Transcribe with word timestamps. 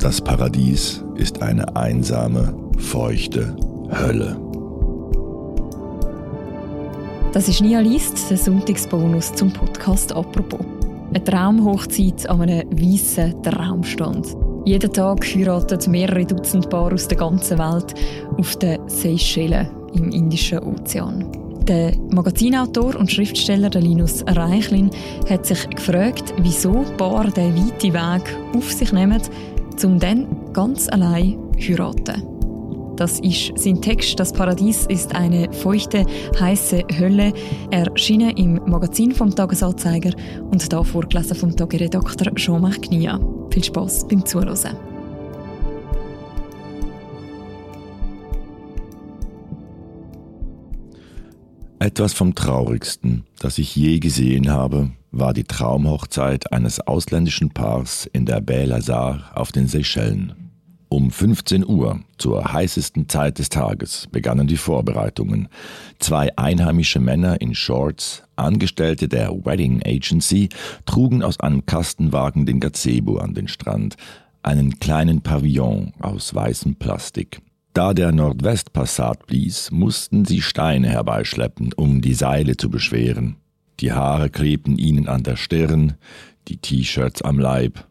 Das 0.00 0.20
Paradies 0.20 1.02
ist 1.16 1.42
eine 1.42 1.74
einsame, 1.74 2.54
feuchte 2.78 3.56
Hölle. 3.90 4.40
Das 7.32 7.48
ist 7.48 7.60
Nia 7.60 7.80
Liest, 7.80 8.30
der 8.30 8.36
Sonntagsbonus 8.36 9.34
zum 9.34 9.52
Podcast 9.52 10.12
«Apropos». 10.12 10.64
Eine 11.08 11.24
Traumhochzeit 11.24 12.30
an 12.30 12.42
einem 12.42 12.70
weißen 12.70 13.42
Traumstand. 13.42 14.36
Jeden 14.64 14.92
Tag 14.92 15.24
heiraten 15.34 15.90
mehrere 15.90 16.24
Dutzend 16.24 16.70
Paare 16.70 16.94
aus 16.94 17.08
der 17.08 17.18
ganzen 17.18 17.58
Welt 17.58 17.92
auf 18.36 18.54
den 18.56 18.78
Seychellen 18.88 19.68
im 19.94 20.10
Indischen 20.10 20.60
Ozean. 20.60 21.26
Der 21.66 21.92
Magazinautor 22.14 22.94
und 22.94 23.10
Schriftsteller 23.10 23.70
Linus 23.70 24.24
Reichlin 24.28 24.90
hat 25.28 25.44
sich 25.44 25.68
gefragt, 25.68 26.32
wieso 26.40 26.84
Paare 26.96 27.32
den 27.32 27.56
weiten 27.56 27.92
Weg 27.92 28.36
auf 28.54 28.72
sich 28.72 28.92
nehmen, 28.92 29.20
um 29.84 29.98
dann 29.98 30.52
ganz 30.52 30.88
allein 30.88 31.38
heiraten. 31.58 32.22
Das 32.96 33.20
ist 33.20 33.52
sein 33.56 33.80
Text 33.80 34.18
«Das 34.18 34.32
Paradies 34.32 34.84
ist 34.86 35.14
eine 35.14 35.52
feuchte, 35.52 36.04
heiße 36.40 36.82
Hölle», 36.98 37.32
erschienen 37.70 38.30
im 38.30 38.54
Magazin 38.66 39.12
vom 39.12 39.32
Tagesanzeiger 39.32 40.10
und 40.50 40.72
da 40.72 40.82
vorgelesen 40.82 41.36
vom 41.36 41.54
Tageredakteur 41.54 42.34
Jean-Marc 42.34 42.82
Knia. 42.82 43.20
Viel 43.50 43.64
Spaß 43.64 44.08
beim 44.08 44.26
Zuhören. 44.26 44.87
Etwas 51.88 52.12
vom 52.12 52.34
Traurigsten, 52.34 53.24
das 53.38 53.56
ich 53.56 53.74
je 53.74 53.98
gesehen 53.98 54.50
habe, 54.50 54.90
war 55.10 55.32
die 55.32 55.44
Traumhochzeit 55.44 56.52
eines 56.52 56.80
ausländischen 56.80 57.48
Paars 57.48 58.04
in 58.12 58.26
der 58.26 58.42
Baie 58.42 58.66
Lazare 58.66 59.34
auf 59.34 59.52
den 59.52 59.68
Seychellen. 59.68 60.50
Um 60.90 61.10
15 61.10 61.66
Uhr, 61.66 62.00
zur 62.18 62.52
heißesten 62.52 63.08
Zeit 63.08 63.38
des 63.38 63.48
Tages, 63.48 64.06
begannen 64.12 64.46
die 64.46 64.58
Vorbereitungen. 64.58 65.48
Zwei 65.98 66.28
einheimische 66.36 67.00
Männer 67.00 67.40
in 67.40 67.54
Shorts, 67.54 68.22
Angestellte 68.36 69.08
der 69.08 69.30
Wedding 69.30 69.82
Agency, 69.82 70.50
trugen 70.84 71.22
aus 71.22 71.40
einem 71.40 71.64
Kastenwagen 71.64 72.44
den 72.44 72.60
Gazebo 72.60 73.16
an 73.16 73.32
den 73.32 73.48
Strand, 73.48 73.96
einen 74.42 74.78
kleinen 74.78 75.22
Pavillon 75.22 75.94
aus 76.00 76.34
weißem 76.34 76.76
Plastik. 76.76 77.40
Da 77.74 77.94
der 77.94 78.12
Nordwestpassat 78.12 79.26
blies, 79.26 79.70
mussten 79.70 80.24
sie 80.24 80.40
Steine 80.40 80.88
herbeischleppen, 80.88 81.72
um 81.74 82.00
die 82.00 82.14
Seile 82.14 82.56
zu 82.56 82.70
beschweren. 82.70 83.36
Die 83.80 83.92
Haare 83.92 84.30
klebten 84.30 84.78
ihnen 84.78 85.06
an 85.06 85.22
der 85.22 85.36
Stirn, 85.36 85.94
die 86.48 86.56
T-Shirts 86.56 87.22
am 87.22 87.38
Leib. 87.38 87.86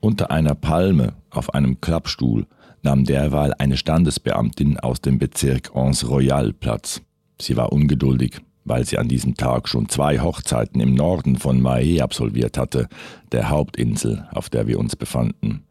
Unter 0.00 0.30
einer 0.30 0.54
Palme 0.54 1.12
auf 1.28 1.52
einem 1.52 1.80
Klappstuhl 1.80 2.46
nahm 2.82 3.04
derweil 3.04 3.52
eine 3.58 3.76
Standesbeamtin 3.76 4.78
aus 4.78 5.02
dem 5.02 5.18
Bezirk 5.18 5.74
Anse 5.74 6.06
Royal 6.06 6.54
Platz. 6.54 7.02
Sie 7.38 7.56
war 7.56 7.72
ungeduldig, 7.72 8.40
weil 8.64 8.86
sie 8.86 8.96
an 8.96 9.08
diesem 9.08 9.34
Tag 9.34 9.68
schon 9.68 9.88
zwei 9.88 10.20
Hochzeiten 10.20 10.80
im 10.80 10.94
Norden 10.94 11.36
von 11.36 11.60
Mahé 11.60 12.00
absolviert 12.00 12.56
hatte, 12.56 12.88
der 13.32 13.50
Hauptinsel, 13.50 14.26
auf 14.32 14.48
der 14.48 14.66
wir 14.66 14.78
uns 14.78 14.96
befanden. 14.96 15.64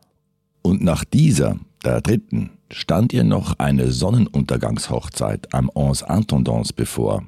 Und 0.61 0.83
nach 0.83 1.03
dieser, 1.03 1.57
der 1.83 2.01
dritten, 2.01 2.51
stand 2.71 3.13
ihr 3.13 3.23
noch 3.23 3.57
eine 3.57 3.91
Sonnenuntergangshochzeit 3.91 5.53
am 5.53 5.69
Onze 5.73 6.05
Intendance 6.09 6.73
bevor. 6.73 7.23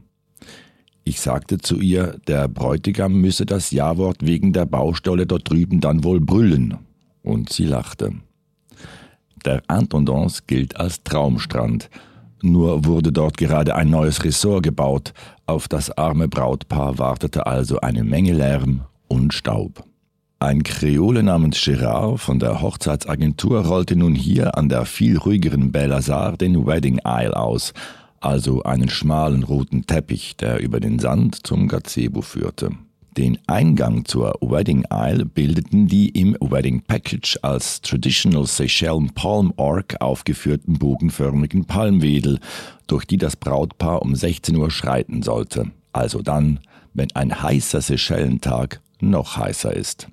Ich 1.03 1.19
sagte 1.19 1.57
zu 1.57 1.79
ihr, 1.79 2.19
der 2.27 2.47
Bräutigam 2.47 3.13
müsse 3.13 3.45
das 3.45 3.71
Jawort 3.71 4.25
wegen 4.25 4.53
der 4.53 4.65
Baustelle 4.65 5.25
dort 5.25 5.49
drüben 5.49 5.81
dann 5.81 6.03
wohl 6.03 6.19
brüllen, 6.19 6.77
und 7.23 7.51
sie 7.51 7.65
lachte. 7.65 8.13
Der 9.45 9.63
Intendance 9.69 10.43
gilt 10.45 10.77
als 10.77 11.03
Traumstrand, 11.03 11.89
nur 12.43 12.85
wurde 12.85 13.11
dort 13.11 13.37
gerade 13.37 13.75
ein 13.75 13.89
neues 13.89 14.23
Ressort 14.23 14.63
gebaut, 14.63 15.13
auf 15.45 15.67
das 15.67 15.91
arme 15.97 16.27
Brautpaar 16.27 16.97
wartete 16.97 17.45
also 17.45 17.79
eine 17.81 18.03
Menge 18.03 18.33
Lärm 18.33 18.81
und 19.07 19.33
Staub. 19.33 19.83
Ein 20.41 20.63
Kreole 20.63 21.21
namens 21.21 21.63
Gerard 21.63 22.19
von 22.19 22.39
der 22.39 22.63
Hochzeitsagentur 22.63 23.63
rollte 23.63 23.95
nun 23.95 24.15
hier 24.15 24.57
an 24.57 24.69
der 24.69 24.85
viel 24.85 25.19
ruhigeren 25.19 25.71
Belle 25.71 25.89
Lazare 25.89 26.35
den 26.35 26.65
Wedding 26.65 26.99
Isle 27.05 27.37
aus, 27.37 27.75
also 28.21 28.63
einen 28.63 28.89
schmalen 28.89 29.43
roten 29.43 29.85
Teppich, 29.85 30.35
der 30.37 30.59
über 30.59 30.79
den 30.79 30.97
Sand 30.97 31.45
zum 31.45 31.67
Gazebo 31.67 32.23
führte. 32.23 32.71
Den 33.15 33.37
Eingang 33.45 34.03
zur 34.05 34.33
Wedding 34.41 34.83
Isle 34.91 35.25
bildeten 35.25 35.85
die 35.85 36.09
im 36.09 36.35
Wedding 36.41 36.81
Package 36.87 37.37
als 37.43 37.79
Traditional 37.81 38.47
Seychellen 38.47 39.13
Palm 39.13 39.53
Orc 39.57 40.01
aufgeführten 40.01 40.79
bogenförmigen 40.79 41.65
Palmwedel, 41.65 42.39
durch 42.87 43.05
die 43.05 43.17
das 43.17 43.35
Brautpaar 43.35 44.01
um 44.01 44.15
16 44.15 44.55
Uhr 44.55 44.71
schreiten 44.71 45.21
sollte, 45.21 45.69
also 45.93 46.23
dann, 46.23 46.61
wenn 46.95 47.11
ein 47.11 47.43
heißer 47.43 47.81
Seychellentag 47.81 48.81
noch 49.01 49.37
heißer 49.37 49.75
ist. 49.75 50.07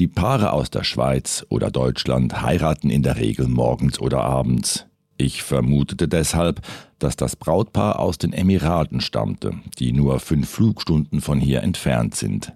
Die 0.00 0.08
Paare 0.08 0.52
aus 0.52 0.70
der 0.70 0.82
Schweiz 0.82 1.46
oder 1.50 1.70
Deutschland 1.70 2.42
heiraten 2.42 2.90
in 2.90 3.04
der 3.04 3.16
Regel 3.16 3.46
morgens 3.46 4.00
oder 4.00 4.24
abends. 4.24 4.86
Ich 5.18 5.44
vermutete 5.44 6.08
deshalb, 6.08 6.62
dass 6.98 7.14
das 7.14 7.36
Brautpaar 7.36 8.00
aus 8.00 8.18
den 8.18 8.32
Emiraten 8.32 9.00
stammte, 9.00 9.52
die 9.78 9.92
nur 9.92 10.18
fünf 10.18 10.50
Flugstunden 10.50 11.20
von 11.20 11.38
hier 11.38 11.62
entfernt 11.62 12.16
sind. 12.16 12.52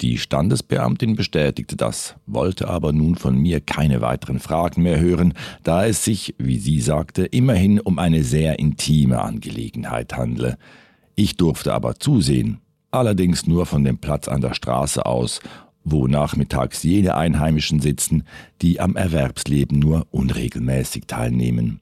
Die 0.00 0.18
Standesbeamtin 0.18 1.14
bestätigte 1.14 1.76
das, 1.76 2.16
wollte 2.26 2.66
aber 2.68 2.92
nun 2.92 3.14
von 3.14 3.38
mir 3.38 3.60
keine 3.60 4.00
weiteren 4.00 4.40
Fragen 4.40 4.82
mehr 4.82 4.98
hören, 4.98 5.34
da 5.62 5.86
es 5.86 6.02
sich, 6.02 6.34
wie 6.38 6.58
sie 6.58 6.80
sagte, 6.80 7.24
immerhin 7.24 7.78
um 7.78 8.00
eine 8.00 8.24
sehr 8.24 8.58
intime 8.58 9.22
Angelegenheit 9.22 10.16
handle. 10.16 10.58
Ich 11.14 11.36
durfte 11.36 11.72
aber 11.72 11.94
zusehen, 12.00 12.58
allerdings 12.90 13.46
nur 13.46 13.66
von 13.66 13.84
dem 13.84 13.98
Platz 13.98 14.26
an 14.26 14.40
der 14.40 14.54
Straße 14.54 15.06
aus 15.06 15.40
wo 15.84 16.06
nachmittags 16.06 16.82
jene 16.82 17.14
Einheimischen 17.14 17.80
sitzen, 17.80 18.24
die 18.62 18.80
am 18.80 18.96
Erwerbsleben 18.96 19.78
nur 19.78 20.06
unregelmäßig 20.10 21.04
teilnehmen. 21.06 21.80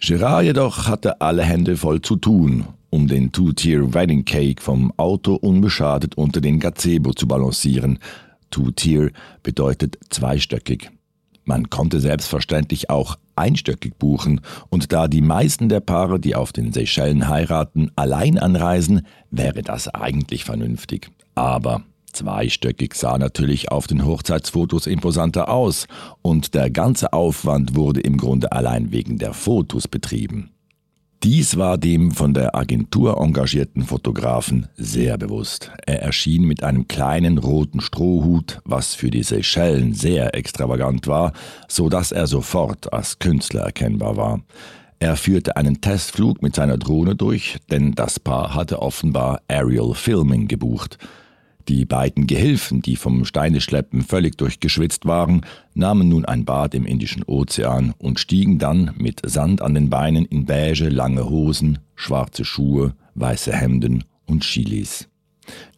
Gerard 0.00 0.44
jedoch 0.44 0.86
hatte 0.86 1.20
alle 1.20 1.42
Hände 1.42 1.76
voll 1.76 2.00
zu 2.00 2.16
tun, 2.16 2.64
um 2.88 3.06
den 3.06 3.32
Two-Tier 3.32 3.92
Wedding 3.92 4.24
Cake 4.24 4.62
vom 4.62 4.92
Auto 4.96 5.34
unbeschadet 5.34 6.16
unter 6.16 6.40
den 6.40 6.58
Gazebo 6.58 7.12
zu 7.12 7.28
balancieren. 7.28 7.98
Two-Tier 8.50 9.10
bedeutet 9.42 9.98
zweistöckig. 10.08 10.90
Man 11.44 11.68
konnte 11.68 12.00
selbstverständlich 12.00 12.90
auch 12.90 13.18
einstöckig 13.36 13.98
buchen, 13.98 14.40
und 14.68 14.92
da 14.92 15.08
die 15.08 15.20
meisten 15.20 15.68
der 15.68 15.80
Paare, 15.80 16.20
die 16.20 16.34
auf 16.34 16.52
den 16.52 16.72
Seychellen 16.72 17.28
heiraten, 17.28 17.90
allein 17.96 18.38
anreisen, 18.38 19.06
wäre 19.30 19.62
das 19.62 19.88
eigentlich 19.88 20.44
vernünftig. 20.44 21.10
Aber 21.34 21.82
Zweistöckig 22.12 22.94
sah 22.94 23.18
natürlich 23.18 23.70
auf 23.70 23.86
den 23.86 24.04
Hochzeitsfotos 24.04 24.86
imposanter 24.86 25.48
aus 25.48 25.86
und 26.22 26.54
der 26.54 26.70
ganze 26.70 27.12
Aufwand 27.12 27.74
wurde 27.76 28.00
im 28.00 28.16
Grunde 28.16 28.52
allein 28.52 28.92
wegen 28.92 29.18
der 29.18 29.32
Fotos 29.32 29.88
betrieben. 29.88 30.50
Dies 31.22 31.58
war 31.58 31.76
dem 31.76 32.12
von 32.12 32.32
der 32.32 32.54
Agentur 32.54 33.20
engagierten 33.20 33.82
Fotografen 33.82 34.68
sehr 34.78 35.18
bewusst. 35.18 35.70
Er 35.84 36.00
erschien 36.00 36.44
mit 36.44 36.62
einem 36.64 36.88
kleinen 36.88 37.36
roten 37.36 37.82
Strohhut, 37.82 38.60
was 38.64 38.94
für 38.94 39.10
die 39.10 39.22
Seychellen 39.22 39.92
sehr 39.92 40.34
extravagant 40.34 41.06
war, 41.06 41.34
so 41.68 41.90
dass 41.90 42.10
er 42.10 42.26
sofort 42.26 42.90
als 42.94 43.18
Künstler 43.18 43.64
erkennbar 43.64 44.16
war. 44.16 44.40
Er 44.98 45.16
führte 45.16 45.56
einen 45.56 45.82
Testflug 45.82 46.40
mit 46.42 46.54
seiner 46.54 46.78
Drohne 46.78 47.16
durch, 47.16 47.58
denn 47.70 47.94
das 47.94 48.18
Paar 48.18 48.54
hatte 48.54 48.80
offenbar 48.80 49.42
Aerial 49.46 49.92
Filming 49.92 50.48
gebucht. 50.48 50.96
Die 51.68 51.84
beiden 51.84 52.26
Gehilfen, 52.26 52.82
die 52.82 52.96
vom 52.96 53.24
Steineschleppen 53.24 54.02
völlig 54.02 54.36
durchgeschwitzt 54.36 55.06
waren, 55.06 55.42
nahmen 55.74 56.08
nun 56.08 56.24
ein 56.24 56.44
Bad 56.44 56.74
im 56.74 56.86
Indischen 56.86 57.22
Ozean 57.24 57.94
und 57.98 58.18
stiegen 58.18 58.58
dann 58.58 58.92
mit 58.96 59.20
Sand 59.24 59.62
an 59.62 59.74
den 59.74 59.90
Beinen 59.90 60.24
in 60.24 60.46
beige 60.46 60.88
lange 60.88 61.28
Hosen, 61.28 61.78
schwarze 61.94 62.44
Schuhe, 62.44 62.94
weiße 63.14 63.52
Hemden 63.52 64.04
und 64.26 64.42
Chilis. 64.42 65.08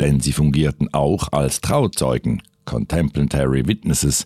Denn 0.00 0.20
sie 0.20 0.32
fungierten 0.32 0.92
auch 0.92 1.32
als 1.32 1.60
Trauzeugen, 1.60 2.42
Contemplatory 2.64 3.66
Witnesses, 3.66 4.24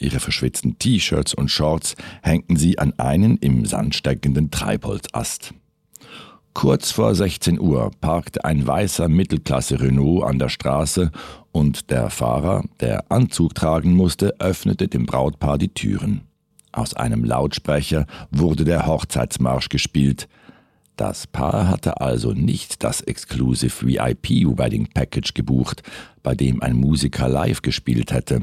Ihre 0.00 0.18
verschwitzten 0.18 0.78
T-Shirts 0.78 1.34
und 1.34 1.50
Shorts 1.50 1.94
hängten 2.22 2.56
sie 2.56 2.78
an 2.78 2.94
einen 2.98 3.36
im 3.36 3.66
Sand 3.66 3.94
steckenden 3.94 4.50
Treibholzast. 4.50 5.52
Kurz 6.52 6.90
vor 6.90 7.14
16 7.14 7.60
Uhr 7.60 7.90
parkte 8.00 8.44
ein 8.44 8.66
weißer 8.66 9.08
Mittelklasse 9.08 9.80
Renault 9.80 10.24
an 10.24 10.38
der 10.38 10.48
Straße 10.48 11.12
und 11.52 11.90
der 11.90 12.10
Fahrer, 12.10 12.64
der 12.80 13.10
Anzug 13.10 13.54
tragen 13.54 13.94
musste, 13.94 14.34
öffnete 14.40 14.88
dem 14.88 15.06
Brautpaar 15.06 15.58
die 15.58 15.72
Türen. 15.72 16.22
Aus 16.72 16.94
einem 16.94 17.24
Lautsprecher 17.24 18.06
wurde 18.30 18.64
der 18.64 18.86
Hochzeitsmarsch 18.86 19.68
gespielt. 19.68 20.28
Das 20.96 21.26
Paar 21.26 21.68
hatte 21.68 22.00
also 22.00 22.32
nicht 22.32 22.84
das 22.84 23.00
Exclusive 23.00 23.86
VIP 23.86 24.58
Wedding 24.58 24.88
Package 24.92 25.34
gebucht, 25.34 25.82
bei 26.22 26.34
dem 26.34 26.62
ein 26.62 26.76
Musiker 26.76 27.28
live 27.28 27.62
gespielt 27.62 28.12
hätte. 28.12 28.42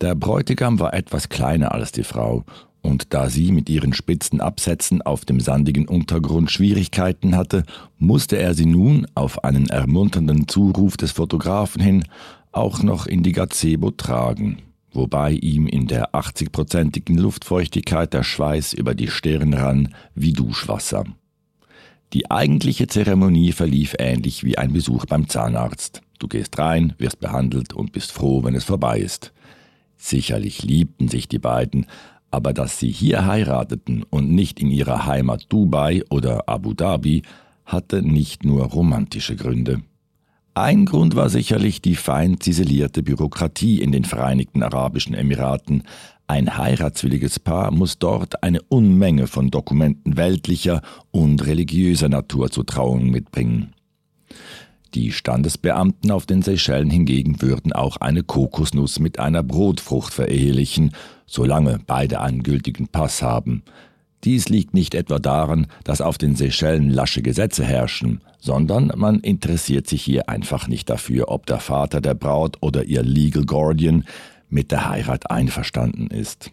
Der 0.00 0.14
Bräutigam 0.14 0.78
war 0.78 0.94
etwas 0.94 1.28
kleiner 1.28 1.72
als 1.72 1.92
die 1.92 2.04
Frau, 2.04 2.44
und 2.82 3.12
da 3.12 3.28
sie 3.28 3.52
mit 3.52 3.68
ihren 3.68 3.92
spitzen 3.92 4.40
Absätzen 4.40 5.02
auf 5.02 5.24
dem 5.24 5.40
sandigen 5.40 5.86
Untergrund 5.86 6.50
Schwierigkeiten 6.50 7.36
hatte, 7.36 7.64
musste 7.98 8.38
er 8.38 8.54
sie 8.54 8.66
nun 8.66 9.06
auf 9.14 9.44
einen 9.44 9.68
ermunternden 9.68 10.48
Zuruf 10.48 10.96
des 10.96 11.12
Fotografen 11.12 11.82
hin 11.82 12.04
auch 12.52 12.82
noch 12.82 13.06
in 13.06 13.22
die 13.22 13.32
Gazebo 13.32 13.90
tragen, 13.90 14.58
wobei 14.92 15.32
ihm 15.32 15.66
in 15.66 15.86
der 15.86 16.14
80-prozentigen 16.14 17.18
Luftfeuchtigkeit 17.18 18.12
der 18.12 18.24
Schweiß 18.24 18.72
über 18.72 18.94
die 18.94 19.08
Stirn 19.08 19.54
rann 19.54 19.94
wie 20.14 20.32
Duschwasser. 20.32 21.04
Die 22.12 22.28
eigentliche 22.30 22.88
Zeremonie 22.88 23.52
verlief 23.52 23.94
ähnlich 23.98 24.42
wie 24.42 24.58
ein 24.58 24.72
Besuch 24.72 25.06
beim 25.06 25.28
Zahnarzt. 25.28 26.02
Du 26.18 26.26
gehst 26.26 26.58
rein, 26.58 26.94
wirst 26.98 27.20
behandelt 27.20 27.72
und 27.72 27.92
bist 27.92 28.10
froh, 28.10 28.42
wenn 28.42 28.56
es 28.56 28.64
vorbei 28.64 28.98
ist. 28.98 29.32
Sicherlich 29.96 30.62
liebten 30.62 31.08
sich 31.08 31.28
die 31.28 31.38
beiden, 31.38 31.86
aber 32.30 32.52
dass 32.52 32.78
sie 32.78 32.90
hier 32.90 33.26
heirateten 33.26 34.04
und 34.08 34.30
nicht 34.30 34.60
in 34.60 34.70
ihrer 34.70 35.06
Heimat 35.06 35.46
Dubai 35.48 36.02
oder 36.10 36.48
Abu 36.48 36.74
Dhabi, 36.74 37.22
hatte 37.64 38.02
nicht 38.02 38.44
nur 38.44 38.64
romantische 38.64 39.36
Gründe. 39.36 39.82
Ein 40.54 40.84
Grund 40.84 41.14
war 41.14 41.30
sicherlich 41.30 41.80
die 41.80 41.94
fein 41.94 42.40
ziselierte 42.40 43.02
Bürokratie 43.02 43.80
in 43.80 43.92
den 43.92 44.04
Vereinigten 44.04 44.62
Arabischen 44.62 45.14
Emiraten. 45.14 45.84
Ein 46.26 46.56
heiratswilliges 46.56 47.38
Paar 47.38 47.70
muss 47.70 47.98
dort 47.98 48.42
eine 48.42 48.60
Unmenge 48.62 49.26
von 49.26 49.50
Dokumenten 49.50 50.16
weltlicher 50.16 50.82
und 51.12 51.46
religiöser 51.46 52.08
Natur 52.08 52.50
zur 52.50 52.66
Trauung 52.66 53.10
mitbringen. 53.10 53.72
Die 54.94 55.12
Standesbeamten 55.12 56.10
auf 56.10 56.26
den 56.26 56.42
Seychellen 56.42 56.90
hingegen 56.90 57.40
würden 57.40 57.72
auch 57.72 57.98
eine 57.98 58.24
Kokosnuss 58.24 58.98
mit 58.98 59.20
einer 59.20 59.44
Brotfrucht 59.44 60.12
verehelichen, 60.12 60.92
solange 61.26 61.78
beide 61.86 62.20
einen 62.20 62.42
gültigen 62.42 62.88
Pass 62.88 63.22
haben. 63.22 63.62
Dies 64.24 64.48
liegt 64.48 64.74
nicht 64.74 64.94
etwa 64.94 65.18
daran, 65.18 65.68
dass 65.84 66.00
auf 66.00 66.18
den 66.18 66.34
Seychellen 66.34 66.90
lasche 66.90 67.22
Gesetze 67.22 67.64
herrschen, 67.64 68.20
sondern 68.38 68.92
man 68.96 69.20
interessiert 69.20 69.86
sich 69.86 70.02
hier 70.02 70.28
einfach 70.28 70.66
nicht 70.66 70.90
dafür, 70.90 71.28
ob 71.28 71.46
der 71.46 71.60
Vater 71.60 72.00
der 72.00 72.14
Braut 72.14 72.58
oder 72.60 72.84
ihr 72.84 73.02
Legal 73.02 73.44
Guardian 73.44 74.04
mit 74.48 74.72
der 74.72 74.90
Heirat 74.90 75.30
einverstanden 75.30 76.08
ist. 76.08 76.50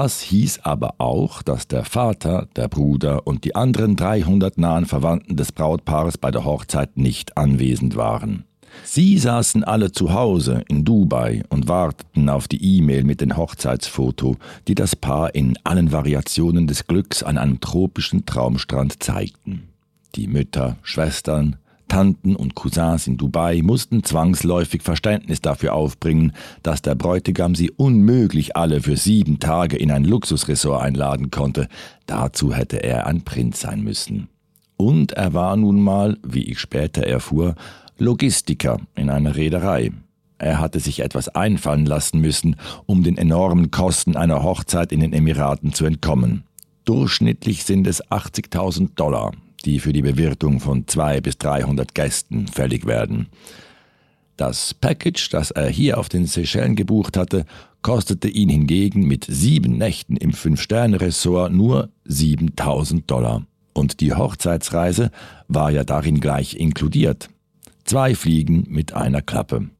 Das 0.00 0.20
hieß 0.20 0.60
aber 0.62 0.94
auch, 0.98 1.42
dass 1.42 1.66
der 1.66 1.84
Vater, 1.84 2.46
der 2.54 2.68
Bruder 2.68 3.26
und 3.26 3.42
die 3.42 3.56
anderen 3.56 3.96
300 3.96 4.56
nahen 4.56 4.86
Verwandten 4.86 5.34
des 5.34 5.50
Brautpaares 5.50 6.18
bei 6.18 6.30
der 6.30 6.44
Hochzeit 6.44 6.96
nicht 6.96 7.36
anwesend 7.36 7.96
waren. 7.96 8.44
Sie 8.84 9.18
saßen 9.18 9.64
alle 9.64 9.90
zu 9.90 10.14
Hause 10.14 10.62
in 10.68 10.84
Dubai 10.84 11.42
und 11.48 11.66
warteten 11.66 12.28
auf 12.28 12.46
die 12.46 12.78
E-Mail 12.78 13.02
mit 13.02 13.20
dem 13.20 13.36
Hochzeitsfoto, 13.36 14.36
die 14.68 14.76
das 14.76 14.94
Paar 14.94 15.34
in 15.34 15.58
allen 15.64 15.90
Variationen 15.90 16.68
des 16.68 16.86
Glücks 16.86 17.24
an 17.24 17.36
einem 17.36 17.58
tropischen 17.58 18.24
Traumstrand 18.24 19.02
zeigten. 19.02 19.64
Die 20.14 20.28
Mütter, 20.28 20.76
Schwestern, 20.82 21.56
Tanten 21.88 22.36
und 22.36 22.54
Cousins 22.54 23.06
in 23.06 23.16
Dubai 23.16 23.62
mussten 23.62 24.04
zwangsläufig 24.04 24.82
Verständnis 24.82 25.40
dafür 25.40 25.74
aufbringen, 25.74 26.32
dass 26.62 26.82
der 26.82 26.94
Bräutigam 26.94 27.54
sie 27.54 27.70
unmöglich 27.70 28.56
alle 28.56 28.80
für 28.80 28.96
sieben 28.96 29.40
Tage 29.40 29.76
in 29.76 29.90
ein 29.90 30.04
Luxusressort 30.04 30.82
einladen 30.82 31.30
konnte. 31.30 31.68
Dazu 32.06 32.52
hätte 32.52 32.82
er 32.82 33.06
ein 33.06 33.22
Prinz 33.22 33.60
sein 33.60 33.82
müssen. 33.82 34.28
Und 34.76 35.12
er 35.12 35.34
war 35.34 35.56
nun 35.56 35.80
mal, 35.80 36.18
wie 36.22 36.44
ich 36.44 36.60
später 36.60 37.02
erfuhr, 37.02 37.56
Logistiker 37.98 38.78
in 38.94 39.10
einer 39.10 39.34
Reederei. 39.34 39.90
Er 40.38 40.60
hatte 40.60 40.78
sich 40.78 41.00
etwas 41.00 41.28
einfallen 41.28 41.84
lassen 41.84 42.20
müssen, 42.20 42.56
um 42.86 43.02
den 43.02 43.18
enormen 43.18 43.72
Kosten 43.72 44.16
einer 44.16 44.44
Hochzeit 44.44 44.92
in 44.92 45.00
den 45.00 45.12
Emiraten 45.12 45.72
zu 45.72 45.84
entkommen. 45.84 46.44
Durchschnittlich 46.84 47.64
sind 47.64 47.88
es 47.88 48.02
80.000 48.04 48.94
Dollar, 48.94 49.32
die 49.64 49.80
für 49.80 49.92
die 49.92 50.02
Bewirtung 50.02 50.60
von 50.60 50.86
200 50.86 51.22
bis 51.22 51.38
300 51.38 51.94
Gästen 51.94 52.46
fällig 52.46 52.86
werden. 52.86 53.28
Das 54.36 54.72
Package, 54.72 55.30
das 55.30 55.50
er 55.50 55.68
hier 55.68 55.98
auf 55.98 56.08
den 56.08 56.26
Seychellen 56.26 56.76
gebucht 56.76 57.16
hatte, 57.16 57.44
kostete 57.82 58.28
ihn 58.28 58.48
hingegen 58.48 59.06
mit 59.06 59.26
sieben 59.28 59.78
Nächten 59.78 60.16
im 60.16 60.32
Fünf-Sterne-Ressort 60.32 61.52
nur 61.52 61.90
7000 62.04 63.10
Dollar. 63.10 63.44
Und 63.72 64.00
die 64.00 64.14
Hochzeitsreise 64.14 65.10
war 65.48 65.70
ja 65.70 65.84
darin 65.84 66.20
gleich 66.20 66.54
inkludiert. 66.54 67.28
Zwei 67.84 68.14
Fliegen 68.14 68.64
mit 68.68 68.92
einer 68.92 69.22
Klappe. 69.22 69.70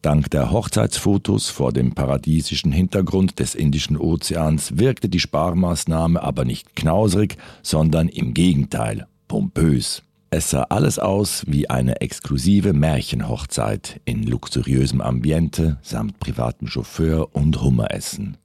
Dank 0.00 0.30
der 0.30 0.52
Hochzeitsfotos 0.52 1.50
vor 1.50 1.72
dem 1.72 1.92
paradiesischen 1.92 2.70
Hintergrund 2.70 3.40
des 3.40 3.56
Indischen 3.56 3.96
Ozeans 3.96 4.78
wirkte 4.78 5.08
die 5.08 5.18
Sparmaßnahme 5.18 6.22
aber 6.22 6.44
nicht 6.44 6.76
knausrig, 6.76 7.36
sondern 7.62 8.08
im 8.08 8.32
Gegenteil 8.32 9.08
pompös. 9.26 10.04
Es 10.30 10.50
sah 10.50 10.64
alles 10.64 11.00
aus 11.00 11.42
wie 11.48 11.68
eine 11.68 12.00
exklusive 12.00 12.74
Märchenhochzeit 12.74 14.00
in 14.04 14.22
luxuriösem 14.22 15.00
Ambiente 15.00 15.78
samt 15.82 16.20
privatem 16.20 16.68
Chauffeur 16.68 17.34
und 17.34 17.60
Hummeressen. 17.60 18.36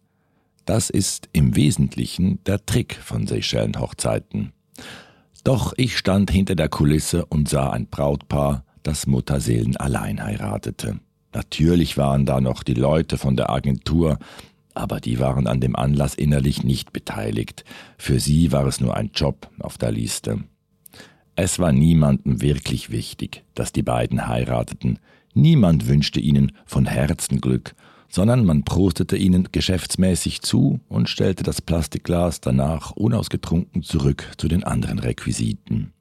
Das 0.66 0.90
ist 0.90 1.30
im 1.34 1.56
Wesentlichen 1.56 2.40
der 2.46 2.66
Trick 2.66 2.96
von 2.96 3.28
Seychellen-Hochzeiten. 3.28 4.54
Doch 5.44 5.74
ich 5.76 5.98
stand 5.98 6.32
hinter 6.32 6.56
der 6.56 6.70
Kulisse 6.70 7.26
und 7.26 7.50
sah 7.50 7.72
ein 7.72 7.88
Brautpaar, 7.88 8.64
das 8.82 9.06
Mutterseelen 9.06 9.78
allein 9.78 10.24
heiratete. 10.24 11.00
Natürlich 11.34 11.98
waren 11.98 12.26
da 12.26 12.40
noch 12.40 12.64
die 12.64 12.76
Leute 12.76 13.18
von 13.18 13.36
der 13.36 13.50
Agentur, 13.50 14.20
aber 14.74 15.00
die 15.00 15.20
waren 15.20 15.48
an 15.48 15.60
dem 15.60 15.76
Anlass 15.76 16.16
innerlich 16.16 16.64
nicht 16.64 16.94
beteiligt. 16.94 17.64
Für 17.98 18.20
sie 18.20 18.52
war 18.52 18.66
es 18.66 18.80
nur 18.80 18.96
ein 18.96 19.12
Job 19.14 19.50
auf 19.60 19.78
der 19.78 19.92
Liste. 19.92 20.44
Es 21.36 21.58
war 21.58 21.72
niemandem 21.72 22.42
wirklich 22.42 22.92
wichtig, 22.92 23.44
dass 23.56 23.72
die 23.72 23.82
beiden 23.82 24.28
heirateten. 24.28 25.00
Niemand 25.34 25.88
wünschte 25.88 26.20
ihnen 26.20 26.52
von 26.66 26.86
Herzen 26.86 27.42
Glück, 27.42 27.74
sondern 28.08 28.46
man 28.46 28.64
prostete 28.64 29.18
ihnen 29.18 29.50
geschäftsmäßig 29.52 30.44
zu 30.44 30.80
und 30.88 31.10
stellte 31.10 31.44
das 31.44 31.62
Plastikglas 31.62 32.42
danach 32.42 32.92
unausgetrunken 32.92 33.82
zurück 33.82 34.32
zu 34.38 34.48
den 34.48 34.64
anderen 34.64 35.00
Requisiten. 35.00 35.94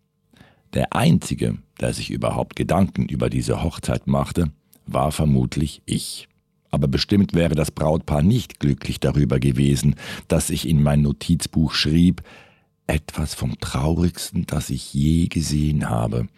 Der 0.75 0.95
Einzige, 0.95 1.57
der 1.81 1.95
sich 1.95 2.11
überhaupt 2.11 2.57
Gedanken 2.57 3.07
über 3.07 3.31
diese 3.31 3.63
Hochzeit 3.63 4.07
machte, 4.07 4.51
war 4.87 5.13
vermutlich 5.13 5.83
ich. 5.87 6.29
Aber 6.71 6.89
bestimmt 6.89 7.35
wäre 7.35 7.55
das 7.55 7.71
Brautpaar 7.71 8.23
nicht 8.23 8.59
glücklich 8.59 8.99
darüber 8.99 9.39
gewesen, 9.39 9.97
dass 10.29 10.51
ich 10.51 10.67
in 10.67 10.83
mein 10.83 11.03
Notizbuch 11.03 11.73
schrieb, 11.73 12.23
etwas 12.87 13.35
vom 13.35 13.59
traurigsten, 13.61 14.47
das 14.47 14.71
ich 14.71 14.93
je 14.95 15.27
gesehen 15.27 15.91
habe. 15.91 16.29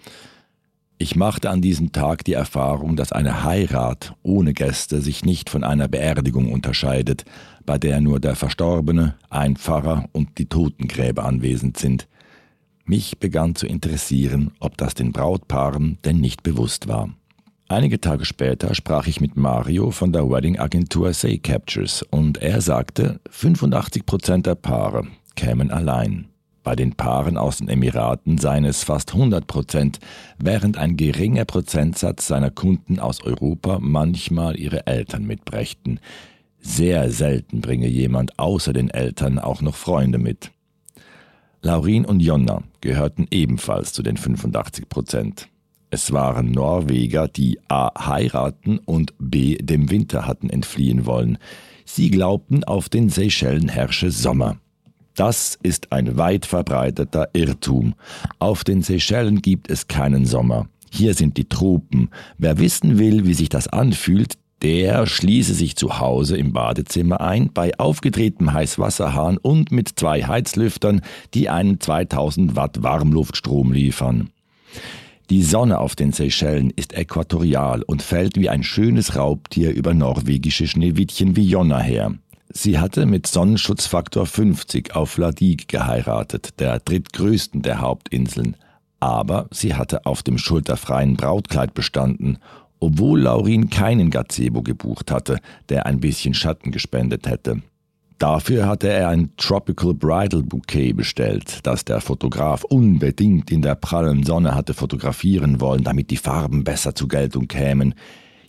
Ich 0.99 1.17
machte 1.17 1.51
an 1.51 1.61
diesem 1.61 1.93
Tag 1.93 2.25
die 2.25 2.35
Erfahrung, 2.35 2.97
dass 2.97 3.13
eine 3.13 3.45
Heirat 3.45 4.15
ohne 4.23 4.55
Gäste 4.55 5.01
sich 5.01 5.25
nicht 5.25 5.51
von 5.51 5.65
einer 5.65 5.89
Beerdigung 5.89 6.53
unterscheidet, 6.53 7.25
bei 7.67 7.79
der 7.79 8.01
nur 8.01 8.21
der 8.21 8.37
Verstorbene, 8.37 9.17
ein 9.29 9.57
Pfarrer 9.57 10.09
und 10.13 10.39
die 10.39 10.47
Totengräber 10.47 11.25
anwesend 11.25 11.79
sind. 11.79 12.07
Mich 12.85 13.19
begann 13.19 13.55
zu 13.55 13.67
interessieren, 13.67 14.53
ob 14.61 14.77
das 14.77 14.95
den 14.95 15.13
Brautpaaren 15.13 15.99
denn 16.05 16.21
nicht 16.21 16.43
bewusst 16.43 16.87
war. 16.87 17.11
Einige 17.67 17.99
Tage 17.99 18.27
später 18.27 18.75
sprach 18.75 19.07
ich 19.07 19.23
mit 19.23 19.37
Mario 19.37 19.91
von 19.91 20.13
der 20.13 20.29
Wedding-Agentur 20.29 21.15
Say 21.15 21.39
Captures 21.39 22.03
und 22.03 22.43
er 22.43 22.61
sagte, 22.61 23.21
85 23.31 24.05
Prozent 24.05 24.45
der 24.45 24.55
Paare 24.55 25.07
kämen 25.35 25.71
allein. 25.71 26.27
Bei 26.63 26.77
den 26.77 26.93
Paaren 26.93 27.39
aus 27.39 27.59
den 27.59 27.71
Emiraten 27.71 28.37
seien 28.37 28.67
es 28.67 28.85
fast 28.85 29.15
100 29.15 29.47
Prozent, 29.47 29.99
während 30.39 30.77
ein 30.77 30.99
geringer 30.99 31.47
Prozentsatz 31.47 32.27
seiner 32.27 32.51
Kunden 32.51 32.99
aus 32.99 33.23
Europa 33.23 33.79
manchmal 33.81 34.59
ihre 34.61 34.87
Eltern 34.87 35.25
mitbrächten. 35.25 36.01
Sehr 36.61 37.11
selten 37.11 37.63
bringe 37.63 37.89
jemand 37.89 38.39
außer 38.39 38.75
den 38.75 38.91
Eltern 38.91 39.39
auch 39.39 39.63
noch 39.63 39.75
Freunde 39.75 40.19
mit. 40.19 40.51
Laurin 41.63 42.05
und 42.05 42.21
Jonna 42.21 42.63
gehörten 42.83 43.27
ebenfalls 43.31 43.95
zu 43.95 44.03
den 44.03 44.19
85 44.19 44.87
Prozent. 44.91 45.49
Es 45.95 46.11
waren 46.11 46.51
Norweger, 46.51 47.29
die 47.29 47.61
a. 47.69 48.09
heiraten 48.09 48.79
und 48.79 49.15
b. 49.21 49.59
dem 49.59 49.93
Winter 49.93 50.27
hatten 50.27 50.51
entfliehen 50.51 51.07
wollen. 51.07 51.39
Sie 51.85 52.11
glaubten, 52.11 52.65
auf 52.65 52.89
den 52.89 53.11
Seychellen 53.11 53.69
herrsche 53.69 54.11
Sommer. 54.11 54.57
Das 55.15 55.57
ist 55.63 55.93
ein 55.93 56.17
weit 56.19 56.47
verbreiteter 56.47 57.29
Irrtum. 57.33 57.95
Auf 58.41 58.65
den 58.65 58.83
Seychellen 58.83 59.41
gibt 59.41 59.71
es 59.71 59.87
keinen 59.87 60.27
Sommer. 60.27 60.67
Hier 60.91 61.15
sind 61.15 61.37
die 61.37 61.49
Tropen. 61.49 62.11
Wer 62.39 62.59
wissen 62.59 62.99
will, 62.99 63.25
wie 63.25 63.35
sich 63.35 63.49
das 63.49 63.69
anfühlt, 63.69 64.35
der 64.63 65.07
schließe 65.07 65.55
sich 65.55 65.77
zu 65.77 66.01
Hause 66.01 66.37
im 66.37 66.53
Badezimmer 66.53 67.21
ein, 67.21 67.53
bei 67.55 67.71
aufgedrehtem 67.79 68.53
Heißwasserhahn 68.53 69.39
und 69.39 69.71
mit 69.71 69.91
zwei 69.95 70.25
Heizlüftern, 70.25 71.03
die 71.35 71.49
einen 71.51 71.79
2000 71.79 72.57
Watt 72.57 72.83
Warmluftstrom 72.83 73.73
liefern. 73.73 74.31
Die 75.31 75.43
Sonne 75.43 75.79
auf 75.79 75.97
den 75.97 76.13
Seychellen 76.13 76.71
ist 76.77 76.93
äquatorial 76.93 77.83
und 77.83 78.03
fällt 78.03 78.37
wie 78.37 78.51
ein 78.51 78.63
schönes 78.63 79.17
Raubtier 79.17 79.73
über 79.73 79.95
norwegische 79.95 80.67
Schneewittchen 80.67 81.35
wie 81.35 81.49
Jonna 81.49 81.81
her. 81.81 82.13
Sie 82.51 82.79
hatte 82.79 83.07
mit 83.07 83.27
Sonnenschutzfaktor 83.27 84.27
50 84.27 84.95
auf 84.95 85.17
Ladig 85.17 85.67
geheiratet, 85.67 86.61
der 86.61 86.79
drittgrößten 86.79 87.63
der 87.63 87.81
Hauptinseln. 87.81 88.57
Aber 89.01 89.49
sie 89.51 89.75
hatte 89.75 90.05
auf 90.05 90.23
dem 90.23 90.37
schulterfreien 90.37 91.17
Brautkleid 91.17 91.73
bestanden, 91.73 92.39
obwohl 92.79 93.23
Laurin 93.23 93.71
keinen 93.71 94.11
Gazebo 94.11 94.63
gebucht 94.63 95.11
hatte, 95.11 95.41
der 95.71 95.87
ein 95.87 96.01
bisschen 96.01 96.35
Schatten 96.35 96.71
gespendet 96.71 97.27
hätte. 97.27 97.63
Dafür 98.19 98.67
hatte 98.67 98.89
er 98.89 99.09
ein 99.09 99.31
Tropical 99.37 99.93
Bridal 99.93 100.43
Bouquet 100.43 100.93
bestellt, 100.93 101.61
das 101.65 101.85
der 101.85 102.01
Fotograf 102.01 102.65
unbedingt 102.65 103.51
in 103.51 103.61
der 103.61 103.75
prallen 103.75 104.23
Sonne 104.23 104.55
hatte 104.55 104.73
fotografieren 104.73 105.61
wollen, 105.61 105.83
damit 105.83 106.11
die 106.11 106.17
Farben 106.17 106.65
besser 106.65 106.95
zur 106.95 107.09
Geltung 107.09 107.49
kämen. 107.49 107.95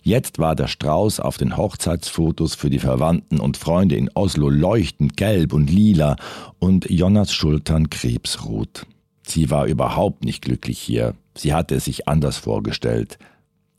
Jetzt 0.02 0.38
war 0.38 0.54
der 0.54 0.68
Strauß 0.68 1.18
auf 1.18 1.36
den 1.36 1.56
Hochzeitsfotos 1.56 2.54
für 2.54 2.70
die 2.70 2.78
Verwandten 2.78 3.40
und 3.40 3.56
Freunde 3.56 3.96
in 3.96 4.08
Oslo 4.14 4.48
leuchtend 4.50 5.16
gelb 5.16 5.52
und 5.52 5.68
lila 5.68 6.14
und 6.60 6.88
Jonas 6.88 7.32
Schultern 7.32 7.90
krebsrot. 7.90 8.86
Sie 9.26 9.50
war 9.50 9.66
überhaupt 9.66 10.24
nicht 10.24 10.42
glücklich 10.42 10.78
hier. 10.78 11.16
Sie 11.34 11.52
hatte 11.52 11.74
es 11.74 11.86
sich 11.86 12.06
anders 12.06 12.38
vorgestellt. 12.38 13.18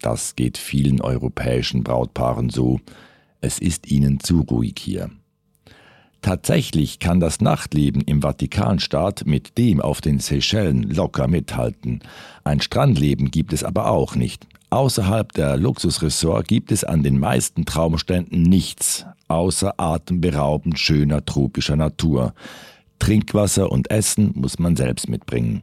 Das 0.01 0.35
geht 0.35 0.57
vielen 0.57 0.99
europäischen 0.99 1.85
Brautpaaren 1.85 2.49
so. 2.49 2.81
Es 3.39 3.59
ist 3.59 3.89
ihnen 3.89 4.19
zu 4.19 4.41
ruhig 4.41 4.75
hier. 4.77 5.09
Tatsächlich 6.21 6.99
kann 6.99 7.19
das 7.19 7.41
Nachtleben 7.41 8.01
im 8.01 8.21
Vatikanstaat 8.21 9.25
mit 9.25 9.57
dem 9.57 9.79
auf 9.79 10.01
den 10.01 10.19
Seychellen 10.19 10.83
locker 10.83 11.27
mithalten. 11.27 12.01
Ein 12.43 12.59
Strandleben 12.59 13.31
gibt 13.31 13.53
es 13.53 13.63
aber 13.63 13.89
auch 13.91 14.15
nicht. 14.15 14.47
Außerhalb 14.69 15.31
der 15.31 15.55
Luxusressort 15.57 16.47
gibt 16.47 16.71
es 16.71 16.83
an 16.83 17.01
den 17.01 17.19
meisten 17.19 17.65
Traumständen 17.65 18.41
nichts, 18.41 19.05
außer 19.29 19.75
atemberaubend 19.77 20.77
schöner 20.77 21.23
tropischer 21.23 21.77
Natur. 21.77 22.33
Trinkwasser 22.99 23.71
und 23.71 23.89
Essen 23.89 24.31
muss 24.35 24.59
man 24.59 24.75
selbst 24.75 25.07
mitbringen. 25.07 25.61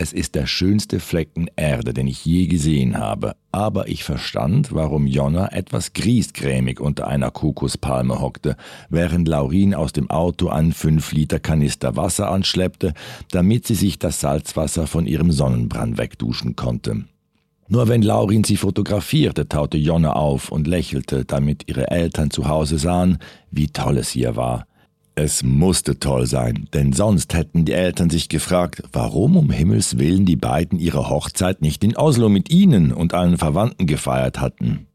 Es 0.00 0.12
ist 0.12 0.36
der 0.36 0.46
schönste 0.46 1.00
Flecken 1.00 1.50
Erde, 1.56 1.92
den 1.92 2.06
ich 2.06 2.24
je 2.24 2.46
gesehen 2.46 2.98
habe, 2.98 3.34
aber 3.50 3.88
ich 3.88 4.04
verstand, 4.04 4.72
warum 4.72 5.08
Jonna 5.08 5.50
etwas 5.50 5.92
griesgrämig 5.92 6.78
unter 6.78 7.08
einer 7.08 7.32
Kokospalme 7.32 8.20
hockte, 8.20 8.56
während 8.90 9.26
Laurin 9.26 9.74
aus 9.74 9.92
dem 9.92 10.08
Auto 10.08 10.50
einen 10.50 10.72
5 10.72 11.10
Liter 11.10 11.40
Kanister 11.40 11.96
Wasser 11.96 12.30
anschleppte, 12.30 12.94
damit 13.32 13.66
sie 13.66 13.74
sich 13.74 13.98
das 13.98 14.20
Salzwasser 14.20 14.86
von 14.86 15.04
ihrem 15.04 15.32
Sonnenbrand 15.32 15.98
wegduschen 15.98 16.54
konnte. 16.54 17.04
Nur 17.66 17.88
wenn 17.88 18.02
Laurin 18.02 18.44
sie 18.44 18.56
fotografierte, 18.56 19.48
taute 19.48 19.78
Jonna 19.78 20.12
auf 20.12 20.52
und 20.52 20.68
lächelte, 20.68 21.24
damit 21.24 21.68
ihre 21.68 21.90
Eltern 21.90 22.30
zu 22.30 22.46
Hause 22.46 22.78
sahen, 22.78 23.18
wie 23.50 23.66
toll 23.66 23.98
es 23.98 24.10
hier 24.10 24.36
war. 24.36 24.68
Es 25.20 25.42
musste 25.42 25.98
toll 25.98 26.26
sein, 26.26 26.68
denn 26.72 26.92
sonst 26.92 27.34
hätten 27.34 27.64
die 27.64 27.72
Eltern 27.72 28.08
sich 28.08 28.28
gefragt, 28.28 28.84
warum 28.92 29.36
um 29.36 29.50
Himmels 29.50 29.98
willen 29.98 30.26
die 30.26 30.36
beiden 30.36 30.78
ihre 30.78 31.10
Hochzeit 31.10 31.60
nicht 31.60 31.82
in 31.82 31.96
Oslo 31.96 32.28
mit 32.28 32.52
ihnen 32.52 32.92
und 32.92 33.14
allen 33.14 33.36
Verwandten 33.36 33.88
gefeiert 33.88 34.40
hatten. 34.40 34.86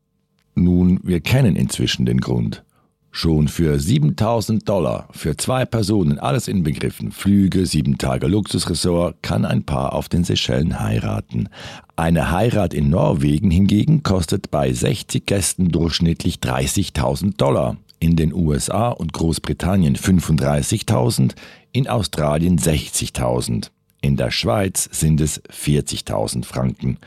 Nun, 0.56 1.02
wir 1.04 1.20
kennen 1.20 1.58
inzwischen 1.58 2.06
den 2.06 2.22
Grund. 2.22 2.64
Schon 3.12 3.50
für 3.50 3.78
7000 3.78 4.68
Dollar, 4.70 5.10
für 5.12 5.36
zwei 5.36 5.66
Personen, 5.66 6.20
alles 6.20 6.48
inbegriffen, 6.48 7.12
Flüge, 7.12 7.66
sieben 7.66 7.98
Tage 7.98 8.28
Luxusresort, 8.28 9.22
kann 9.24 9.44
ein 9.44 9.66
Paar 9.66 9.92
auf 9.92 10.08
den 10.08 10.24
Seychellen 10.24 10.80
heiraten. 10.80 11.50
Eine 11.98 12.32
Heirat 12.32 12.74
in 12.74 12.90
Norwegen 12.90 13.52
hingegen 13.52 14.04
kostet 14.04 14.52
bei 14.52 14.72
60 14.72 15.26
Gästen 15.26 15.68
durchschnittlich 15.68 16.38
30.000 16.38 17.36
Dollar 17.36 17.76
in 18.04 18.18
den 18.18 18.34
USA 18.34 18.90
und 18.90 19.14
Großbritannien 19.14 19.96
35.000, 19.96 21.36
in 21.72 21.88
Australien 21.88 22.60
60.000, 22.60 23.70
in 24.02 24.18
der 24.18 24.30
Schweiz 24.30 24.90
sind 24.92 25.22
es 25.22 25.42
40.000 25.46 26.44
Franken, 26.44 26.98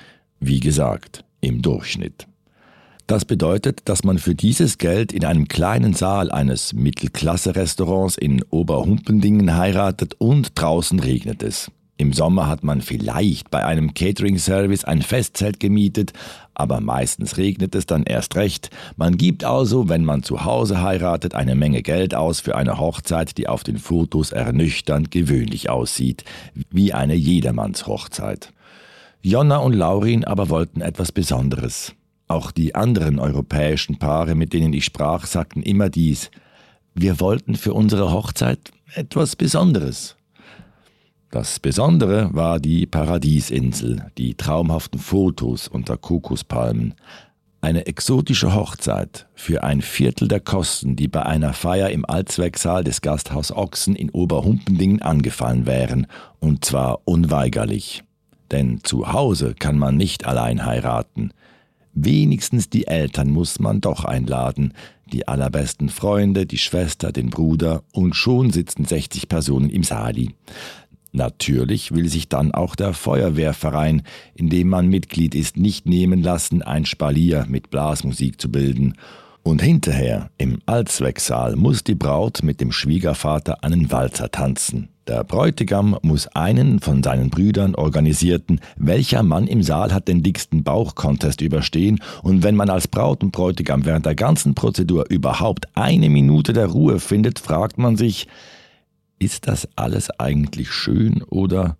wie 0.41 0.59
gesagt, 0.59 1.23
im 1.43 1.61
Durchschnitt. 1.61 2.27
Das 3.07 3.27
bedeutet, 3.27 3.83
dass 3.85 4.05
man 4.05 4.19
für 4.19 4.35
dieses 4.35 4.79
Geld 4.79 5.13
in 5.13 5.27
einem 5.27 5.49
kleinen 5.49 5.93
Saal 5.93 6.31
eines 6.31 6.73
Mittelklasse-Restaurants 6.73 8.17
in 8.17 8.43
Oberhumpendingen 8.45 9.55
heiratet 9.55 10.15
und 10.19 10.59
draußen 10.59 10.99
regnet 10.99 11.43
es. 11.43 11.71
Im 11.99 12.13
Sommer 12.13 12.47
hat 12.47 12.63
man 12.63 12.83
vielleicht 12.83 13.51
bei 13.51 13.65
einem 13.65 13.95
Catering-Service 13.95 14.85
ein 14.85 15.01
Festzelt 15.01 15.61
gemietet, 15.61 16.13
aber 16.53 16.81
meistens 16.81 17.39
regnet 17.39 17.75
es 17.75 17.87
dann 17.87 18.03
erst 18.03 18.37
recht. 18.37 18.69
Man 18.97 19.17
gibt 19.17 19.45
also, 19.45 19.89
wenn 19.89 20.05
man 20.05 20.23
zu 20.23 20.45
Hause 20.45 20.83
heiratet, 20.83 21.35
eine 21.35 21.55
Menge 21.55 21.83
Geld 21.83 22.15
aus 22.15 22.41
für 22.41 22.55
eine 22.55 22.79
Hochzeit, 22.79 23.39
die 23.39 23.49
auf 23.49 23.65
den 23.65 23.79
Fotos 23.79 24.33
ernüchternd 24.33 25.11
gewöhnlich 25.11 25.71
aussieht, 25.71 26.25
wie 26.71 26.93
eine 26.93 27.15
Jedermannshochzeit. 27.15 28.53
Jonna 29.23 29.57
und 29.57 29.73
Laurin 29.73 30.25
aber 30.25 30.51
wollten 30.51 30.83
etwas 30.83 31.13
Besonderes. 31.13 31.95
Auch 32.29 32.51
die 32.51 32.75
anderen 32.75 33.19
europäischen 33.19 33.99
Paare, 33.99 34.35
mit 34.35 34.53
denen 34.53 34.73
ich 34.73 34.85
sprach, 34.85 35.27
sagten 35.27 35.63
immer 35.63 35.89
dies. 35.89 36.31
Wir 36.95 37.21
wollten 37.21 37.55
für 37.55 37.73
unsere 37.73 38.13
Hochzeit 38.13 38.73
etwas 38.95 39.37
Besonderes. 39.37 40.16
Das 41.37 41.61
Besondere 41.61 42.31
war 42.33 42.59
die 42.59 42.87
Paradiesinsel, 42.87 44.07
die 44.17 44.37
traumhaften 44.37 44.99
Fotos 44.99 45.69
unter 45.69 45.99
Kokospalmen, 45.99 46.95
eine 47.61 47.87
exotische 47.87 48.55
Hochzeit 48.55 49.27
für 49.35 49.63
ein 49.63 49.83
Viertel 49.83 50.29
der 50.29 50.41
Kosten, 50.41 50.97
die 50.97 51.09
bei 51.09 51.27
einer 51.27 51.53
Feier 51.53 51.91
im 51.91 52.07
Allzwecksaal 52.07 52.85
des 52.85 53.03
Gasthaus 53.03 53.53
Ochsen 53.53 53.95
in 53.95 54.09
Oberhumpendingen 54.09 55.03
angefallen 55.03 55.67
wären, 55.67 56.07
und 56.41 56.65
zwar 56.65 57.01
unweigerlich. 57.05 58.03
Denn 58.51 58.81
zu 58.83 59.13
Hause 59.13 59.55
kann 59.59 59.79
man 59.79 59.99
nicht 59.99 60.25
allein 60.25 60.65
heiraten. 60.65 61.33
Wenigstens 61.93 62.71
die 62.71 62.87
Eltern 62.87 63.29
muss 63.29 63.59
man 63.59 63.83
doch 63.83 64.07
einladen, 64.07 64.73
die 65.13 65.29
allerbesten 65.29 65.89
Freunde, 65.89 66.47
die 66.47 66.59
Schwester, 66.59 67.13
den 67.13 67.31
Bruder, 67.31 67.83
und 67.93 68.17
schon 68.17 68.51
sitzen 68.51 68.85
60 68.85 69.29
Personen 69.29 69.71
im 69.71 69.83
Sali. 69.83 70.35
Natürlich 71.17 71.95
will 71.95 72.11
sich 72.11 72.29
dann 72.29 72.53
auch 72.53 72.77
der 72.77 72.93
Feuerwehrverein, 72.93 74.03
in 74.35 74.51
dem 74.51 74.69
man 74.69 74.89
Mitglied 74.89 75.35
ist, 75.35 75.57
nicht 75.57 75.87
nehmen 75.87 76.23
lassen, 76.23 76.61
ein 76.61 76.85
Spalier 76.85 77.47
mit 77.49 77.71
Blasmusik 77.71 78.39
zu 78.39 78.53
bilden. 78.53 78.99
Und 79.43 79.63
hinterher, 79.63 80.29
im 80.37 80.59
Allzwecksaal, 80.67 81.57
muss 81.57 81.83
die 81.83 81.95
Braut 81.95 82.43
mit 82.43 82.61
dem 82.61 82.71
Schwiegervater 82.71 83.65
einen 83.65 83.91
Walzer 83.91 84.31
tanzen. 84.31 84.91
Der 85.09 85.25
Bräutigam 85.25 85.97
muss 86.03 86.27
einen 86.27 86.81
von 86.81 87.03
seinen 87.03 87.31
Brüdern 87.31 87.77
organisierten, 87.77 88.61
welcher 88.77 89.23
Mann 89.23 89.47
im 89.47 89.63
Saal 89.63 89.95
hat 89.95 90.09
den 90.09 90.23
dicksten 90.23 90.65
Bauch-Contest 90.65 91.41
überstehen, 91.41 91.99
und 92.25 92.43
wenn 92.43 92.57
man 92.57 92.69
als 92.69 92.89
Braut 92.89 93.23
und 93.25 93.33
Bräutigam 93.33 93.87
während 93.87 94.05
der 94.05 94.17
ganzen 94.17 94.55
Prozedur 94.55 95.07
überhaupt 95.09 95.67
eine 95.75 96.11
Minute 96.11 96.53
der 96.53 96.67
Ruhe 96.67 97.01
findet, 97.01 97.39
fragt 97.39 97.79
man 97.79 97.97
sich, 97.97 98.27
ist 99.19 99.49
das 99.49 99.69
alles 99.77 100.11
eigentlich 100.19 100.71
schön 100.71 101.23
oder 101.23 101.77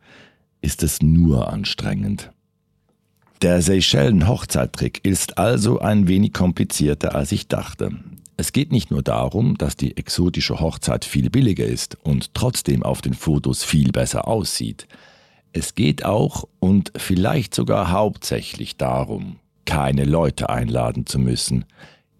ist 0.61 0.83
es 0.83 1.03
nur 1.03 1.53
anstrengend? 1.53 2.31
Der 3.43 3.61
Seychellen-Hochzeittrick 3.61 5.05
ist 5.05 5.37
also 5.37 5.79
ein 5.79 6.09
wenig 6.09 6.33
komplizierter, 6.33 7.15
als 7.15 7.33
ich 7.33 7.49
dachte. 7.49 7.91
Es 8.39 8.53
geht 8.53 8.73
nicht 8.73 8.91
nur 8.91 9.03
darum, 9.03 9.59
dass 9.59 9.77
die 9.77 9.97
exotische 9.97 10.61
Hochzeit 10.61 11.05
viel 11.05 11.31
billiger 11.31 11.65
ist 11.65 11.99
und 12.03 12.35
trotzdem 12.35 12.83
auf 12.83 13.03
den 13.03 13.15
Fotos 13.15 13.63
viel 13.63 13.93
besser 13.93 14.27
aussieht. 14.27 14.87
Es 15.53 15.75
geht 15.75 16.05
auch 16.05 16.49
und 16.59 16.93
vielleicht 16.97 17.55
sogar 17.55 17.91
hauptsächlich 17.91 18.77
darum, 18.77 19.37
keine 19.65 20.05
Leute 20.05 20.49
einladen 20.51 21.07
zu 21.07 21.19
müssen, 21.19 21.65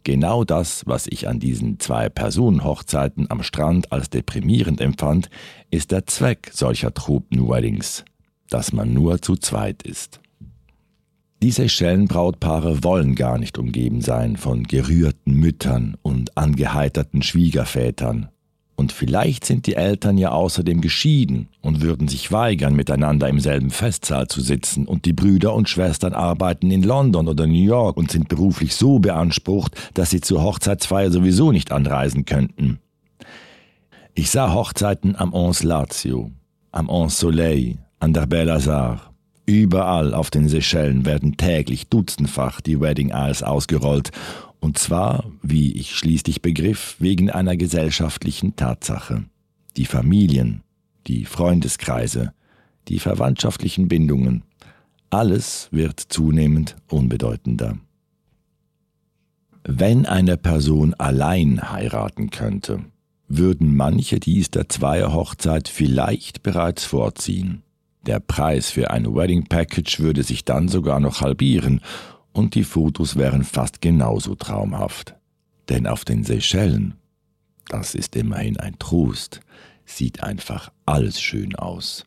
Genau 0.07 0.45
das, 0.45 0.85
was 0.87 1.09
ich 1.09 1.27
an 1.27 1.41
diesen 1.41 1.81
zwei 1.81 2.09
Personenhochzeiten 2.09 3.29
am 3.29 3.43
Strand 3.43 3.91
als 3.91 4.09
deprimierend 4.09 4.81
empfand, 4.81 5.31
ist 5.73 5.91
der 5.91 6.07
Zweck 6.07 6.51
solcher 6.53 6.95
Tropen-Weddings, 6.95 8.05
dass 8.49 8.73
man 8.73 8.93
nur 8.93 9.21
zu 9.21 9.35
zweit 9.35 9.83
ist. 9.83 10.21
Diese 11.43 11.69
Schellenbrautpaare 11.69 12.85
wollen 12.85 13.17
gar 13.17 13.37
nicht 13.37 13.59
umgeben 13.59 14.01
sein 14.01 14.37
von 14.37 14.63
gerührten 14.63 15.33
Müttern 15.33 15.97
und 16.03 16.39
angeheiterten 16.39 17.23
Schwiegervätern 17.23 18.29
und 18.77 18.93
vielleicht 18.93 19.45
sind 19.45 19.67
die 19.67 19.75
Eltern 19.75 20.19
ja 20.19 20.31
außerdem 20.31 20.81
geschieden 20.81 21.49
und 21.63 21.81
würden 21.81 22.09
sich 22.09 22.31
weigern, 22.31 22.75
miteinander 22.75 23.29
im 23.29 23.41
selben 23.41 23.71
Festsaal 23.71 24.29
zu 24.29 24.41
sitzen, 24.41 24.87
und 24.87 25.07
die 25.07 25.15
Brüder 25.15 25.55
und 25.55 25.69
Schwestern 25.69 26.13
arbeiten 26.13 26.71
in 26.71 26.83
London 26.83 27.27
oder 27.27 27.47
New 27.47 27.65
York 27.65 27.97
und 27.97 28.11
sind 28.11 28.29
beruflich 28.29 28.75
so 28.75 28.99
beansprucht, 28.99 29.75
dass 29.95 30.11
sie 30.11 30.21
zur 30.21 30.43
Hochzeitsfeier 30.43 31.11
sowieso 31.11 31.53
nicht 31.53 31.73
anreisen 31.73 32.27
könnten. 32.27 32.79
Ich 34.15 34.31
sah 34.31 34.53
Hochzeiten 34.53 35.17
am 35.17 35.33
Onze 35.33 35.67
Lazio, 35.67 36.31
am 36.71 36.89
Onze 36.89 37.17
Soleil, 37.17 37.79
an 37.99 38.13
der 38.13 38.27
Belle 38.27 38.53
Azar, 38.53 39.13
Überall 39.47 40.13
auf 40.13 40.31
den 40.31 40.49
Seychellen 40.49 41.07
werden 41.07 41.37
täglich 41.37 41.89
dutzendfach 41.89 42.61
die 42.61 42.81
Wedding 42.81 43.13
Isles 43.15 43.45
ausgerollt. 43.45 44.11
Und 44.67 44.79
zwar, 44.79 45.31
wie 45.43 45.75
ich 45.75 45.95
schließlich 45.95 46.43
begriff, 46.43 46.97
wegen 46.99 47.31
einer 47.31 47.57
gesellschaftlichen 47.57 48.57
Tatsache. 48.57 49.23
Die 49.77 49.85
Familien, 49.85 50.65
die 51.07 51.25
Freundeskreise, 51.25 52.33
die 52.89 52.99
verwandtschaftlichen 52.99 53.87
Bindungen, 53.87 54.43
alles 55.09 55.69
wird 55.71 56.01
zunehmend 56.01 56.75
unbedeutender. 56.89 57.79
Wenn 59.63 60.05
eine 60.05 60.37
Person 60.37 60.95
allein 60.95 61.71
heiraten 61.71 62.31
könnte, 62.31 62.81
würden 63.29 63.77
manche 63.77 64.19
dies 64.19 64.51
der 64.51 64.69
Zweierhochzeit 64.69 65.69
vielleicht 65.69 66.43
bereits 66.43 66.85
vorziehen. 66.85 67.63
Der 68.05 68.19
Preis 68.19 68.71
für 68.71 68.91
ein 68.91 69.15
Wedding 69.15 69.45
Package 69.45 70.01
würde 70.01 70.25
sich 70.25 70.45
dann 70.45 70.67
sogar 70.67 70.99
noch 70.99 71.21
halbieren 71.21 71.81
und 72.37 72.55
die 72.55 72.65
Fotos 72.65 73.17
wären 73.17 73.45
fast 73.45 73.81
genauso 73.81 74.35
traumhaft. 74.35 75.15
Denn 75.71 75.87
auf 75.87 76.05
den 76.05 76.23
Seychellen, 76.23 76.95
das 77.69 77.95
ist 77.95 78.15
immerhin 78.15 78.59
ein 78.59 78.79
Trost, 78.79 79.41
sieht 79.87 80.23
einfach 80.23 80.71
alles 80.85 81.21
schön 81.21 81.57
aus. 81.57 82.05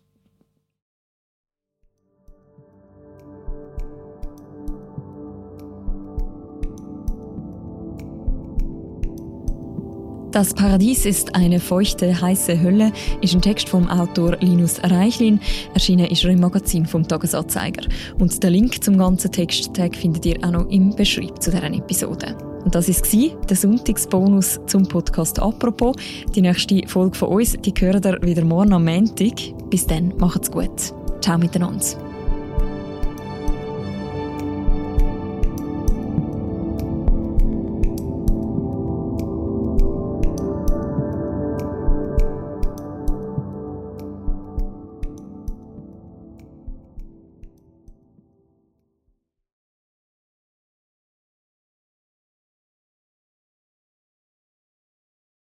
Das 10.32 10.54
Paradies 10.54 11.08
ist 11.08 11.34
eine 11.34 11.60
feuchte, 11.60 12.22
heiße 12.22 12.62
Hölle 12.62 12.92
ist 13.22 13.34
ein 13.34 13.42
Text 13.42 13.68
vom 13.68 13.90
Autor 13.90 14.38
Linus 14.42 14.80
Reichlin. 14.84 15.40
Erschienen 15.74 16.06
ist 16.06 16.24
er 16.24 16.30
im 16.30 16.40
Magazin 16.40 16.86
vom 16.86 17.08
Tagesanzeiger. 17.08 17.88
Und 18.20 18.44
den 18.44 18.52
Link 18.52 18.84
zum 18.84 19.00
ganzen 19.00 19.32
Texttag 19.32 19.96
findet 19.96 20.28
ihr 20.28 20.38
auch 20.44 20.52
noch 20.52 20.70
im 20.70 20.96
Beschreib 20.96 21.42
zu 21.42 21.50
deren 21.50 21.74
Episode. 21.74 22.38
Und 22.64 22.76
das 22.76 22.88
war 22.88 23.46
der 23.48 23.58
Sonntagsbonus 23.58 24.60
zum 24.68 24.88
Podcast 24.88 25.40
«Apropos». 25.40 25.96
Die 26.36 26.42
nächste 26.42 26.88
Folge 26.88 27.18
von 27.18 27.30
uns, 27.30 27.54
die 27.54 27.74
hören 27.80 28.04
ihr 28.04 28.22
wieder 28.22 28.46
morgen 28.46 28.74
am 28.74 28.86
Montag. 28.86 29.34
Bis 29.72 29.88
dann, 29.88 30.14
macht's 30.20 30.52
gut. 30.52 30.94
Ciao 31.22 31.40
miteinander. 31.40 32.09